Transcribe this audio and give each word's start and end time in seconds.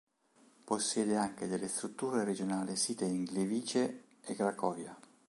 Possiede 0.65 1.15
anche 1.15 1.45
delle 1.47 1.67
strutture 1.67 2.23
regionali 2.23 2.75
site 2.75 3.05
in 3.05 3.21
Gliwice 3.23 4.05
e 4.23 4.33
Cracovia. 4.33 4.97